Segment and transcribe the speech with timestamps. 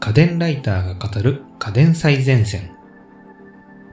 [0.00, 2.70] 家電ライターが語る家電最前線。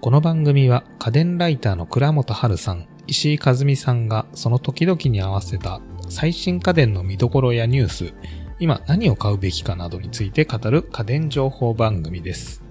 [0.02, 8.14] この番組は家電ライターの倉本春さん、石井和美さんがその時々に合わせた最新家電の見どころやニュース、
[8.60, 12.62] 今何を買うべきかなどについて語る家電情報番組です。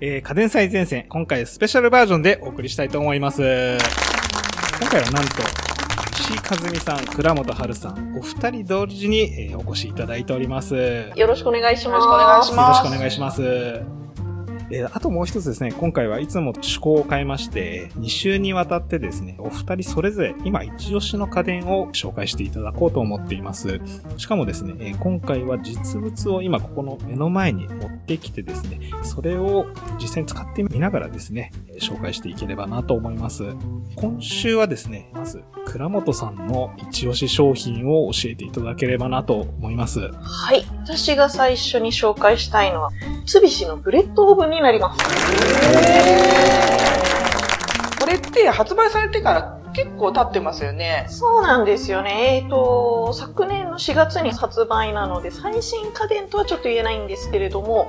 [0.00, 3.40] えー家電最前線、今回スペシャルバージョンでお送りしたいと思います。
[4.80, 5.69] 今回はなんと、
[6.20, 10.74] 石井和美さん、倉本春さん、お二人同時に、えーお越しいただいております。
[10.74, 11.94] よよろしくお願いします。
[11.94, 13.99] よろしくお願いしますろしくお願いします。
[14.70, 23.80] えーあともう一つですね、今回はいつも趣向を変えまして、2週にわたってですね、お二人それぞれ今一押しの家電を紹介していただこうと思っています。
[24.16, 29.66] しかもですね、え今回は実物を今ここの目の前に持ってきてですね、それを
[30.00, 33.44] 実際に使ってみながらですね、紹介していければなと思います。
[33.96, 40.10] 今週はですね、まず、倉本さんの一押し商品を教えていただければなと思います。
[40.12, 40.64] はい。
[40.84, 42.90] 私が最初に紹介したいのは、
[43.26, 45.04] 三菱のブレッドオーブンになります。
[48.00, 51.06] これって発売されてから結構経ってますよね。
[51.08, 52.42] そうなんですよね。
[52.42, 57.88] えっ、と、昨年の4月に発売なので、最新家電とはちょっと言えないんですけれども、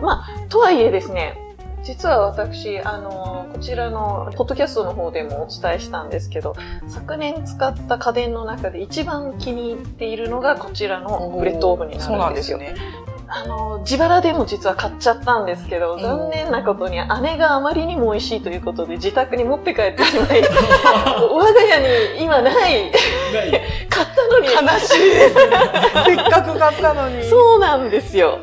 [0.00, 1.38] まあ、とはいえですね、
[1.82, 6.54] 実は私、あの、こちらの、ポッドキャストの方でもお伝えしたんですけど、
[6.86, 12.58] 昨年使った家電の中で一番気に入っているのがこちらのブレッドオーブンになそうなんるんですよ。
[12.58, 12.74] ね。
[13.30, 20.42] あの、自腹でも実は買っちゃったんですけど、ん残念なことに姉があまりにも美味しいということで自宅に持って帰ってしまい、
[21.30, 22.90] 我が家に今ない、
[23.90, 24.46] 買ったのに。
[24.48, 25.56] 悲しいですね。
[26.06, 27.22] せっかく買ったのに。
[27.24, 28.38] そうなんですよ。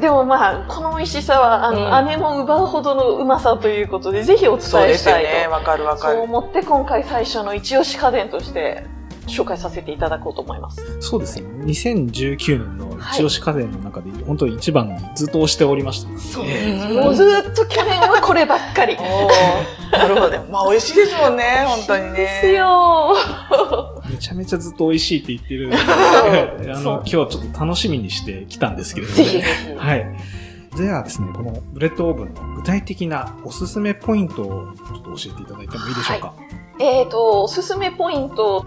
[0.00, 5.20] でもまあ、この美味しさは、あの、うん姉も奪うほどのうまさということで、ぜひお伝そうえしたいと。
[5.20, 5.48] ですよね。
[5.48, 6.22] わかるわかそうる。
[6.22, 8.84] 思って今回最初の一押し家電として
[9.26, 10.82] 紹介させていただこうと思います。
[11.00, 11.46] そうですね。
[11.64, 16.18] 2019年の一押し家電の中で、本当に一番にずっと押しておりました。
[16.18, 18.96] そうえうんもうずっと去年はこればっかり。
[19.92, 20.42] なるほど。
[20.50, 22.12] まあ美味しいですもんね、本当にね。
[22.12, 23.16] ですよ
[24.06, 25.68] えめちゃめちゃずっと美味しいって言ってる
[26.58, 29.12] ので、あの、今日ちょっと楽しみにしてきたんですけれど
[29.74, 29.80] も。
[29.80, 30.06] はい。
[30.76, 36.34] ではですね、このブレッドオーブンの具体的なおすすめポイントをちょっと教えていただいてもいいでしょうか？
[36.80, 38.64] えーと、おすすめポイント。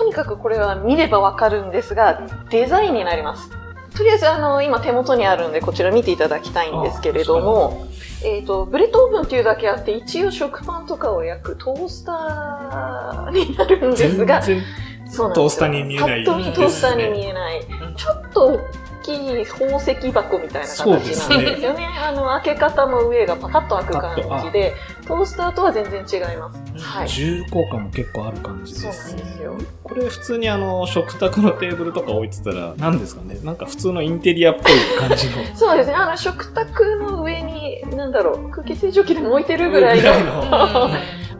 [0.00, 3.50] とにかくこれは見ればわかるんですが、デザインになります。
[3.94, 7.86] とりあえず、あの、今手元にあるんで、こちら見ていただきたいんですけれども、
[8.24, 14.64] えーと、ブレッドオーブンっていうだけあって、一応食パンとかを焼くトースターになるんですが、そうなん
[15.04, 17.60] ですよトースターに見えないパッと見トースターに見えない。
[17.94, 18.58] ちょっと大
[19.02, 21.86] きい宝石箱みたいな形なんですよね。
[22.02, 24.74] あの、開け方も上がパカッと開く感じで、
[25.06, 26.84] トースターとは全然違います。
[26.84, 27.08] はい。
[27.08, 29.16] 重厚感も結構ある感じそうなんです。
[29.16, 29.58] ですよ。
[29.82, 34.64] これ普通にあの、食卓のテーブルとか置いてたら、何ですかねなんか普通のインテリアっぽい
[34.98, 35.44] 感じの。
[35.54, 35.94] そうですね。
[35.94, 40.10] あの、食卓の上に、なんだろう、空気清浄機でも置いてるぐらいの。
[40.10, 40.90] の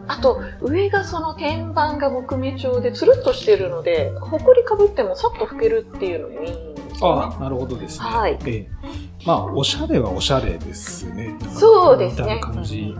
[0.07, 6.70] あと、上がその天板が木目調でつるっとしてるので、ほこりかぶってもさっと拭けるっていうのもいいんですよね。
[7.01, 8.05] あなるほどですね。
[8.05, 8.69] はいええ
[9.25, 11.37] まあ、おしゃれはおしゃれですね。
[11.57, 12.95] そうですね感じ。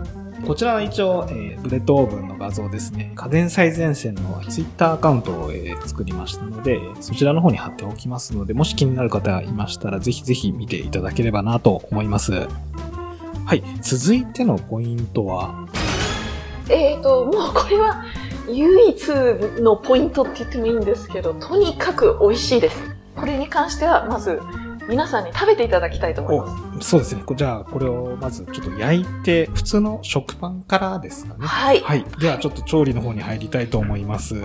[0.45, 3.11] こちらは一応、えーブレッドオーブンの画像ですね。
[3.15, 12.47] 家電最前線のツイッターアカウントを、えー作りましたので、そちらの方に貼っておきますので、もし気になる方がいましたら、ぜひぜひ見ていただければなと思います。
[13.45, 13.63] はい。
[13.81, 15.67] 続いてのポイントは、
[16.69, 18.03] えーと、もうこれは
[18.49, 19.07] 唯一
[19.61, 22.90] のポイントって言ってもいいんですけど、とにかく美味しいです。
[23.21, 24.41] これに関しては、まず、
[24.89, 26.77] 皆さんに食べていただきたいと思います。
[26.79, 27.23] おそうですね。
[27.35, 31.45] じゃあ、これをまずちょっと焼いて、普通の食パンからですかね。
[31.45, 31.81] はい。
[31.81, 32.05] はい。
[32.19, 34.35] ではちょっと調理の方に入りたいと思います。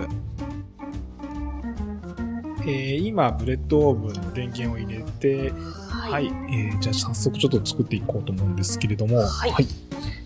[2.61, 5.51] えー今、ブレッドオーブンの電源を入れて、
[5.89, 6.25] はいはい。
[6.27, 9.67] えーじゃあ早速ちょっと作っていこうと思うんですけれども、はい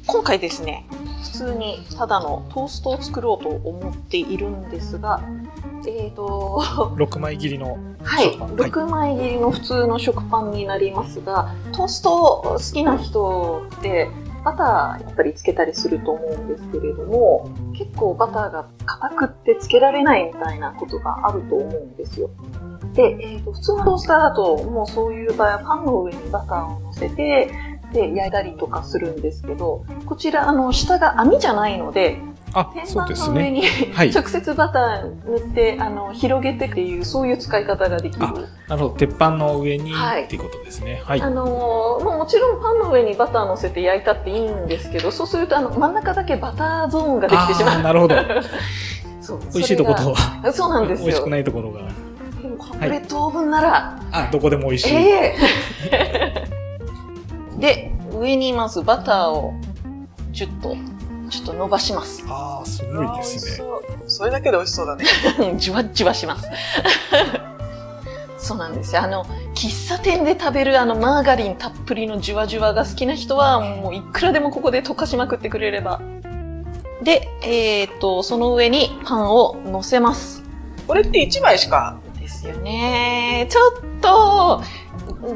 [0.07, 0.85] 今回ですね、
[1.21, 5.23] 普通にただのトーストを作ろうと思っているんですが、
[5.87, 6.61] えーと、
[6.97, 14.09] 6枚切りのはい、食パン6枚切りの普通の食パンになりますが、トースト好きな人って、
[14.44, 22.29] バターやっぱりつけたりすると思うんですけれども、結構バターが硬くってつけられないみたいなことがあると思うんですよ。
[22.94, 27.51] で、えーと普通のトースターだと、もうそういう場合はパンの上にバターを乗せて、
[27.91, 32.19] で、焼いたりとかするんですけど、こちら、あの、下が網じゃないので、
[32.53, 33.31] あ、天そうですね。
[33.31, 33.61] 板の上に
[33.93, 34.11] はい。
[34.11, 38.25] 直接バター塗って、あの、広げてっていう、そういう使い方ができる。
[38.25, 38.33] あ
[38.67, 38.89] なるほど。
[38.89, 41.01] 鉄板の上に、はいっていうことですね。
[41.05, 41.21] はい。
[41.21, 47.81] あのーもちろんパンの上にバター乗せて焼いたっていいんですけど、そうするとあの真ん中だけバターゾーンができてしまう。
[47.81, 48.15] なるほど。
[49.21, 51.05] そう美味しいところは、がそうなんですよ。
[51.05, 51.79] 美味しくないところが。
[52.41, 54.95] でもこれ当分なら、あ、どこでも美味しい。
[54.95, 55.35] え
[55.91, 56.40] え
[57.62, 59.54] で、上にまずバターを、
[60.34, 60.75] ちょっと、
[61.30, 62.25] ちょっと伸ばします。
[62.28, 63.52] ああ、すごいですね。
[63.58, 63.84] そう。
[64.08, 65.06] それだけで美味しそうだね。
[65.56, 66.50] じゅわっじゅわします。
[68.38, 69.04] そうなんですよ。
[69.04, 69.24] あの、
[69.54, 76.02] 喫茶店で食べるあのマーガリンたっぷりのじゅわじゅわが好きな人は、もういくらでもここで溶かしまくってくれれば。
[77.04, 80.44] で、えっ、と、その上にパンを乗せます。
[80.88, 81.98] これって1枚しか？
[82.19, 83.48] ですよね。
[83.50, 84.62] ちょっと、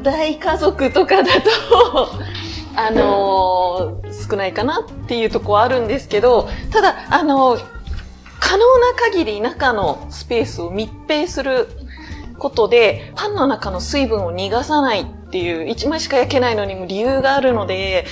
[0.02, 2.08] 大家族とかだと、
[2.76, 7.64] あのー少ないかなっていうとこはあるんですけど、ただ、あのー
[8.38, 11.68] 可能な限り中のスペースを密閉する
[12.38, 18.06] ことで、パンの中の水分を逃がさないっていう、一枚しか焼けないのにも理由があるので、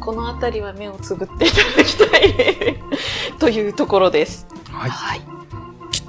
[0.00, 2.78] このあたりは目をつぶっていただきたい
[3.40, 4.46] というところです。
[4.72, 4.90] はい。
[4.90, 5.20] はい。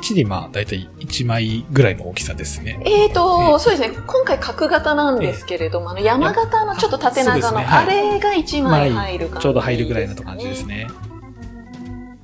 [0.01, 2.81] ちりまあ、だいたい1枚ぐらいの大きさですね。
[2.85, 3.97] えーと、ええそうですね。
[4.05, 10.65] 今回角型なんですけれども、あの山型のちょっと縦長の、あれが1枚入る感じ、ちょうど入るぐらいの感じです。
[10.65, 10.87] ね。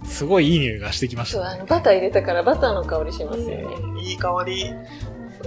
[0.03, 1.43] すごいいい匂いがしてきましそう。
[1.43, 3.67] あの、バター入れたからバターの香りしますよね。
[4.01, 4.73] いい香り。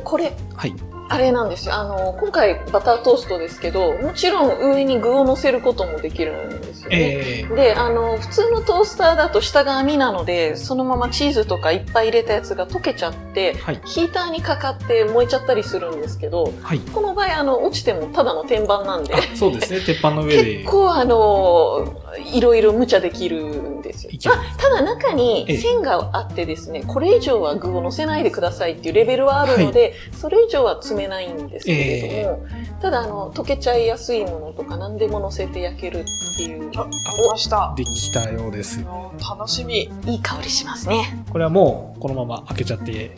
[0.05, 0.75] これ、はい。
[1.11, 1.75] あれなんですよ。
[1.75, 6.99] あの、今回バタートーストですけど、もちろん上に具を乗せることもできるんですよね。
[6.99, 13.81] ええで、あの、普通のトースターだと下が網なので、そのままチーズとかいっぱい入れたやつが溶けちゃって、はい。
[13.85, 16.79] ヒーターにかかって燃えちゃったりするんですけど、はい。
[16.79, 19.81] この場合、あの、落ちてもただの天板なんで、あ、そうですね。
[19.81, 20.71] 鉄板の上で 結。
[20.71, 23.44] 構あの、いろいろ無茶できる
[23.78, 32.46] んですよまあ、ただ中にええ線があってですね、これ以上は具を乗せないでくださいっていうレベルはあるので、それ以上は詰めないんですけれども、
[32.81, 36.88] ただあの、溶けちゃいやすいものとか何でも乗せて焼けるっていう、あ、あ
[37.22, 37.75] りました。
[37.76, 38.84] できたようです。
[39.20, 39.90] 楽しみ。
[40.06, 41.22] いい香りしますね。
[41.31, 43.11] これはもう、このまま開けちゃっていいで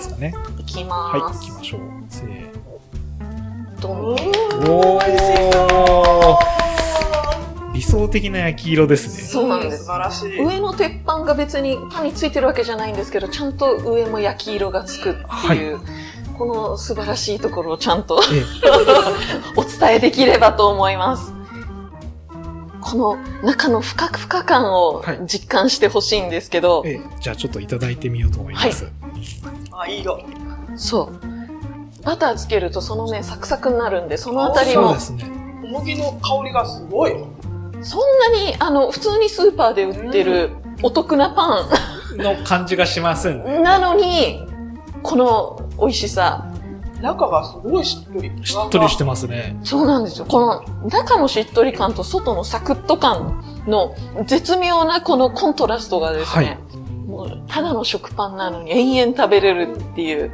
[0.00, 0.34] すかね。
[0.58, 1.20] いきはい。
[1.20, 1.46] ます。
[1.46, 1.80] 行きましょう。
[2.08, 2.50] せー
[3.80, 4.16] どん
[8.10, 9.22] 的な焼き色ですね。
[9.24, 10.44] そうなんです素晴らしい。
[10.44, 15.14] 上の鉄板が別にパンについてるわけじゃないんですけど、ちゃんと上も焼き色がつくっ
[15.48, 15.80] ていう、
[16.36, 18.42] この素晴らしいところをちゃんとえ
[19.56, 21.32] お伝えできればと思います。
[22.80, 28.90] この中のふかふか感をはい実感してほしいんですけど、ええじゃあちょっといただいてみようと思います。
[29.72, 30.20] あ、いい色。
[30.76, 31.40] そう。
[32.04, 35.30] バターつけるとその面サクサクになるんで、そのあたりもそうで、すね。
[35.62, 37.14] 小麦の香りがすごい。
[37.82, 38.00] そん
[38.32, 40.50] なに、あの、普通にスーパーで売ってる
[40.82, 41.68] お得なパ
[42.16, 44.46] の感じがしますんなのに、
[45.02, 46.46] この美味しさ。
[47.00, 48.30] 中がすごいしっとり。
[48.44, 49.58] しっとりしてますね。
[49.64, 50.26] そうなんですよ。
[50.26, 53.94] この中のしっとり感と外のサクッと感の
[54.26, 56.58] 絶妙なこのコントラストがですね、
[57.06, 60.30] もうただの食パンなのに延々食べれるっていう。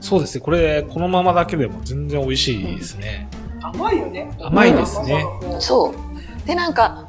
[0.00, 0.44] そうですね。
[0.44, 3.28] これ、このままだけでも全然美味しいですね。
[3.60, 4.30] 甘いよね。
[4.40, 6.13] 甘いですねうんそう。
[6.46, 7.08] で、なんか、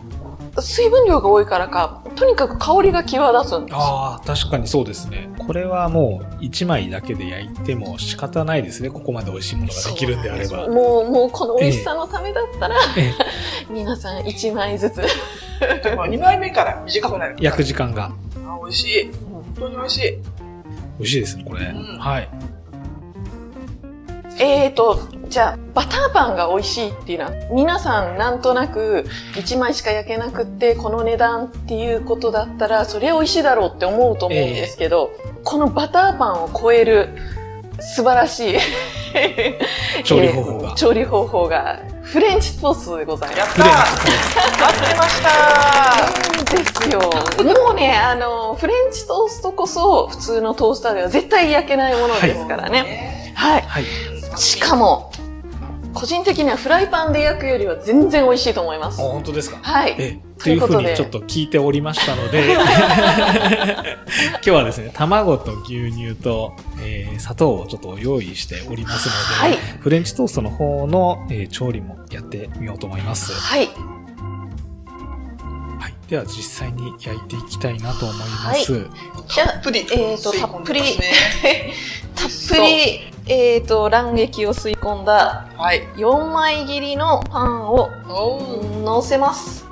[0.61, 3.77] 水分量が多いからか、とにかく香りが際立つんですよ。
[3.77, 5.29] ああ、確かにそうですね。
[5.37, 8.89] これはもう1枚だけで焼いても仕方ないですね。
[8.89, 10.67] ここまで美味しいものができるんであれば。
[10.69, 13.13] もう、もうこの美味しさのためだったら、え
[13.69, 15.01] 皆さん1枚ずつ。
[15.95, 17.35] まあ2枚目から短くなる。
[17.39, 18.11] 焼く時間が
[18.47, 19.11] あ、美味しい。
[19.29, 20.01] 本当に美味しい。
[20.99, 21.65] 美味しいですね、これ。
[21.65, 22.29] うんはい。
[24.37, 24.99] えーと、
[25.29, 29.05] じゃあ、バターパンが美味しいっていうのは、皆さんなんとなく
[29.35, 35.11] 1枚しか焼けなくって、この値段っていうことだったら、それ美味しいだろうって思うと思うんですけど、
[35.43, 37.09] このバターパンを超える
[37.79, 43.39] 素晴らしい調理方法がえー調理方法が、フレンチトーストでございます。
[43.39, 43.67] やったー
[44.61, 46.99] 待ってましたですよ。
[47.65, 53.33] もうね、あの、フレンチトーストこそ、普通のトースターでは絶対焼けないものですからね。
[53.35, 53.61] はい。
[53.61, 53.83] はい。
[54.37, 55.11] しかも、
[55.93, 59.05] 個人的にはフライパンで焼くよりは全然美味しいと思いますあ、。
[59.05, 59.57] 本当ですか？
[59.61, 59.95] はい。
[59.97, 73.31] ええ、とといううふういことでにちょっと聞いておりましたので、 今日はですね、卵と牛乳と、えー砂糖をちょっと用意しておりますので、はいフレンチトーストの方の、えー調理もやってみようと思います。
[73.33, 73.69] はい。
[76.15, 76.15] はい。
[76.15, 78.87] では実際に焼いていきたいなと思います。
[79.27, 79.81] じゃあたっぷり。
[79.81, 81.73] えーと吸い込んでますね
[82.15, 85.83] たっぷり、えっ、と、卵液を吸い込んだはい。
[85.95, 89.65] 4枚切りのパンをおー乗せます。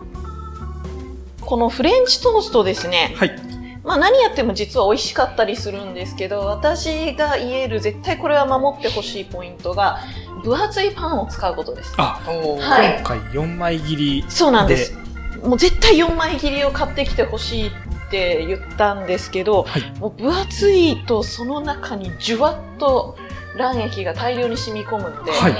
[1.39, 3.13] このフレンチトーストですね。
[3.15, 3.35] はい。
[3.83, 9.99] まあ何やっても実は美味しかったりするんですけど、私が言える絶対これは守ってほしいポイントが、
[10.43, 11.93] 分厚いパンを使うことです。
[11.97, 15.02] あ、はい今回4枚切りそうなんです。
[15.43, 17.71] もう絶対4枚切りを買ってきてほしいっ
[18.09, 19.99] て言ったんですけど、はい。
[19.99, 23.17] もう分厚いとその中にじゅわっと
[23.57, 25.53] 卵液が大量に染み込むので、はい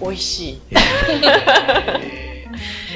[0.00, 0.60] 美味しい。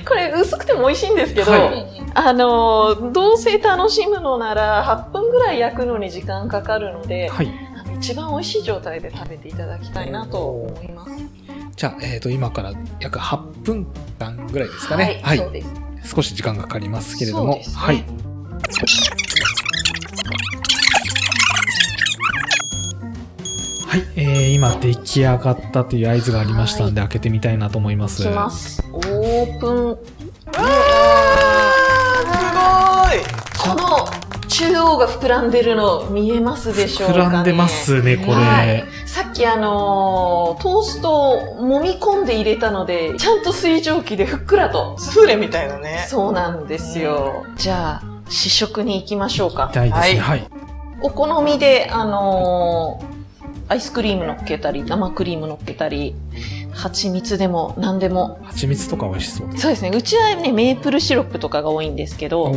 [0.07, 7.51] これ薄くても美味しいんですけど、はいあのー、どうせ楽しむのなら8分ぐらい焼くのに時間かかるので、はい。
[7.77, 11.13] あの一番美味しい状態で食べていただきたいなと思います。
[11.77, 13.87] じゃあ、えっ、と、今から約8分
[14.19, 15.21] 間ぐらいですかね。
[15.23, 15.90] はい、そうです。
[16.05, 17.55] 少し時間がかかりますけれども。
[17.55, 18.05] ねはい。
[23.87, 28.29] はい、えー、今出来上がったという合図がありましたので、開けてみたいなと思います。
[28.29, 28.85] ます。
[28.93, 29.99] オープン。
[30.57, 34.09] あーすこの
[34.49, 38.85] 中央が膨らんでるの見えますでしょうか、ね、膨らんでますね、これ。
[39.41, 44.99] きあのートーストを揉み込んで入れたので、ちゃんと水蒸気でふっくらと。
[44.99, 46.05] スフレみたいなね。
[46.09, 47.47] そうなんですよ。
[47.57, 49.71] じゃあ、試食に行きましょうか。
[49.73, 50.21] 痛いね。
[50.21, 50.47] ははい。
[51.03, 53.11] お好みで、あのー
[53.69, 56.17] アイスクリーム乗っけたり、生クリーム乗っけたり、
[56.73, 58.41] 蜂蜜でも何でも。
[58.43, 59.63] 蜂蜜とか美味しそうです。
[59.63, 59.93] そうですね。
[59.95, 62.53] うちはね、メープルシロップとかが多いんですけど、お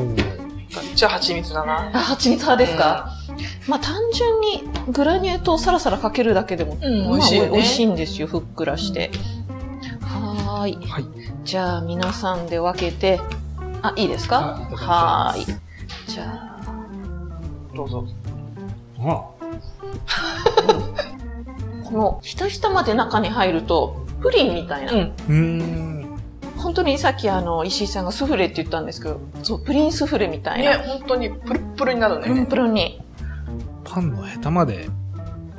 [0.96, 1.92] じゃあ蜂蜜だな。
[1.94, 3.12] あ、蜂蜜派ですか、
[3.68, 8.28] まあ単純にグラニュー糖をさらさらかけるだけでも、うんまあ美味しいよね美味しいんですよ。
[8.28, 9.12] ふっくらして。
[10.02, 10.88] はーい。
[10.88, 11.06] はい。
[11.44, 13.20] じゃあ皆さんで分けて、
[13.82, 14.38] あ、いいですか？
[14.38, 15.46] はいはーい。
[16.08, 16.58] じゃあ、
[17.76, 18.06] どうぞ。
[19.00, 19.26] あ
[21.86, 24.94] このひたひたまで中に入ると、プリンみたいな。
[25.30, 26.18] うん。
[26.58, 30.78] 本当にさっきあの、石井さんがスフレって言ったんですけど、そう、プリンスフレみたいね、な。
[30.80, 32.46] 本当にプルップルになるプル。
[32.46, 33.03] プルンに。
[33.94, 34.90] パンのヘタまで、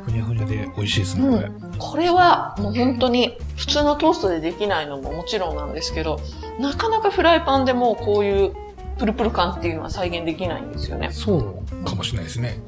[0.04, 1.50] ふにゃふにゃで美味しいですね、これ。
[1.78, 6.20] これはもう本当に普通のトーストでできないのももちろんなんですけど、
[6.58, 8.52] なかなかフライパンでもこういう
[8.98, 11.10] プルプル感っていうのは再現できないんですよね。
[11.12, 12.60] そうかもしれないですね。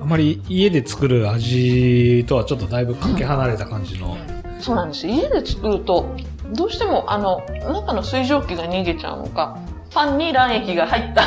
[0.00, 4.16] あまり家で作る味とはちょっとだいぶかけ離れた感じの。
[4.60, 5.06] そうなんです。
[5.08, 6.14] 家で作ると、
[6.52, 9.58] どうしてもあの、中の水蒸気が逃げちゃうのか、
[9.90, 11.22] パンに卵液が入った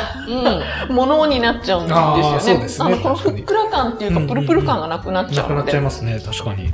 [0.88, 0.94] うん。
[0.94, 2.02] ものになっちゃうんですよね。
[2.02, 6.70] あーそうですねの、このふっくら感っていうか、うんプルプル感がなくなっちなくなっゃうので、ちゃいますね、確かに。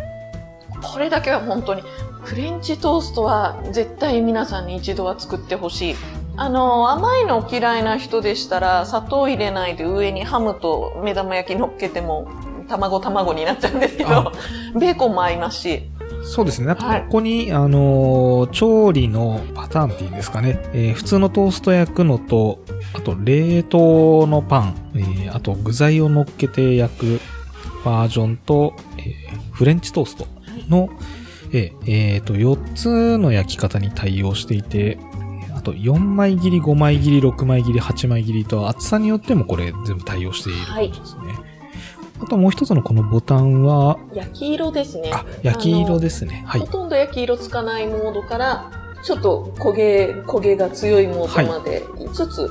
[0.83, 1.83] これだけは本当に、
[2.23, 5.97] フレンチトーストは絶対皆さんに一度は作ってほしい。
[6.37, 12.29] あの、甘いの嫌いな人でしたら、砂糖入れないで上にハムと目玉焼き乗っけても、
[12.69, 14.31] 卵卵になっちゃうんですけあ
[14.75, 15.91] ど、ベーコンも合いますし、
[16.23, 16.67] そうですね。
[16.67, 20.61] なんはいかここに、あのー調理のパターンっていうんですかね。
[20.73, 22.61] えー普通のトースト焼くのと、
[22.95, 27.21] あと冷凍のパン、えーあと具材を乗っけて焼く
[27.85, 30.29] バージョンと、えーフレンチトースト
[30.69, 30.89] の、
[31.53, 34.99] えーえーと、4つの焼き方に対応していて、
[35.57, 41.23] あと4枚切り、5枚切り、6枚切り、8枚切りと厚さによってもこれ全部対応している感じですね。
[42.21, 45.11] あともう一つのこのボタンは、焼き色ですね。
[45.13, 46.45] あ、焼き色ですね。
[46.47, 46.67] はいほ。
[46.67, 48.71] とんど焼き色つかないモードから、
[49.03, 52.51] ちょっと焦げ、焦げが強いモードまで5つ、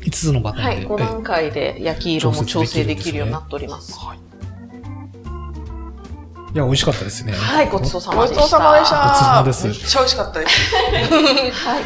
[0.00, 0.62] 5つのボタンで。
[0.62, 3.98] はい、5段階で焼き色も調整できるようになっております。
[3.98, 4.18] はい。
[6.52, 7.32] いや、美味しかったですね。
[7.32, 8.42] はい、ごちそうさまごちでした。
[8.42, 8.96] そうさまでした。
[8.96, 10.74] ごちそうさまですめっちゃ美味しかったです。
[11.66, 11.82] はい。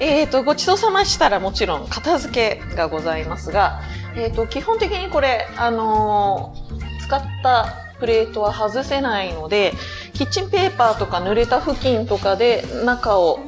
[0.00, 3.82] えっ、と、ごちそうさましたらもちろん片付けがございますが、
[4.16, 6.68] えっ、と、基本的にこれ、あのー
[7.08, 9.72] 使ったプレートは外せないので、
[10.12, 13.40] キッチンペーパーとか濡れた布巾とかで中を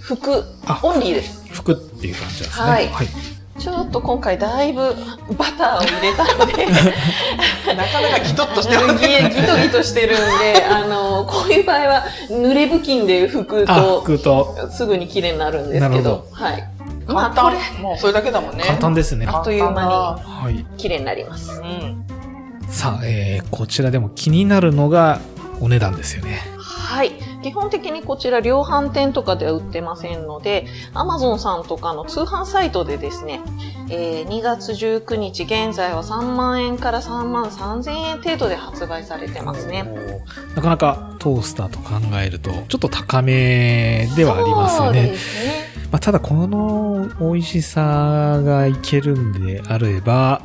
[0.00, 1.44] 拭くあオンリーです。
[1.52, 2.66] 服っていう感じですね。
[2.66, 3.08] はいはい。
[3.58, 4.94] ちょっと今回だいぶ
[5.36, 6.64] バターを入れたので、
[7.76, 16.68] なかなかギトッとしてますギギトギトしてるんで、あのーこういう場合は濡れ布巾で拭くあ、とすぐに綺麗になるんですけなるほど、はい。
[17.14, 17.82] ま簡あ、これ、単。
[17.82, 18.64] もうそれだけだもんね。
[18.64, 19.26] 簡単ですね。
[19.28, 20.64] あっという間にはい。
[20.76, 21.60] 綺麗になります。
[21.60, 22.04] うん。
[22.68, 25.20] さあ、えー、こちらでも気になるのが
[25.60, 26.38] お値段ですよね。
[26.58, 27.12] はい。
[27.42, 33.40] 基本的にこちら量販店とかでは売ってませんので、Amazon さんとかの通販サイトでですね、
[33.88, 39.84] えー2月19日現在は3万円から3万3000円程度で発売されてますね。
[40.54, 45.16] なかなかトースターと考えると、ちょっと高めではありますよそうねで。
[45.16, 45.69] すね。
[45.90, 50.40] まあ、ただこの美味しさがいけるんであれば、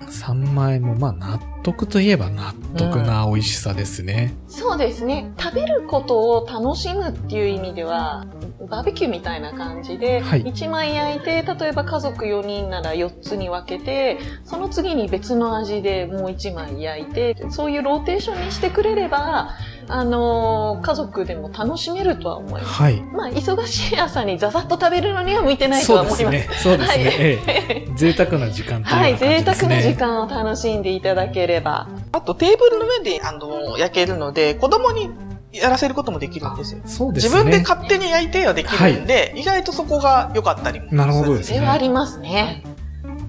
[0.00, 4.34] 3枚もまあ納得といえば納得な美味しさですね。
[4.48, 5.32] そうですね。
[5.38, 8.26] 食べることを楽しむっていう意味では、
[8.68, 19.50] バーベキューみたいな感じで、はい1枚焼いて、例えば家族4人なら4つに分けて、その次に別の味でもう1枚焼いて、そういうローテーションにしてくれれば、
[19.88, 22.82] あのー家族でも楽しめるとは思います。
[22.82, 23.00] はい。
[23.00, 26.22] まあ、忙しい朝にザザッと食べるのには向いてないとは思います。
[26.22, 26.56] そうですね。
[26.62, 27.04] そうですね。
[27.04, 27.38] はいえ
[27.68, 27.88] え。
[27.96, 29.68] 贅沢な時間という感贅じですね。
[29.68, 31.88] 沢な時間を楽しんでいただければ。
[32.12, 35.10] あとテーブルの上で、あの、焼けるので、子供に
[35.52, 36.80] やらせることもできるんですよ。
[36.84, 37.34] そうですね。
[37.34, 42.64] 自分で勝手に焼いてはできるんで、意外とそこが良かったりもするなるほどですねそれはありますね。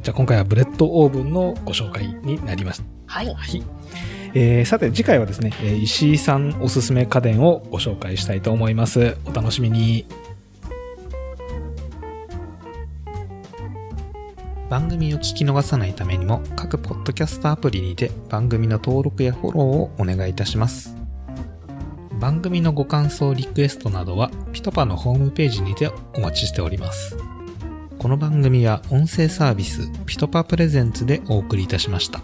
[0.03, 2.85] じゃあ今回はブレッドオーブンのご紹介になりました。
[3.07, 3.33] はい。
[3.33, 3.63] はい。
[4.33, 9.17] えー、さて次回はですね、えー石井さんおすすめ家電をご紹介したいと思います。
[9.25, 10.05] お楽しみに。
[14.71, 20.95] 番組を聞き逃さないためにも各ポッドキャストアプリにて番組の登録やフォローをお願いいたします。
[22.21, 27.17] 番組のご感想リクエストなどはピトパのホームページにてお待ちしております。
[27.99, 32.21] この番組は音声サービスピトパプレゼンツでお送りいたしました。